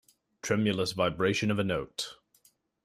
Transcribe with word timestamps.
Tremulous 0.41 0.93
vibration 0.93 1.51
of 1.51 1.59
a 1.59 1.63
note. 1.63 2.15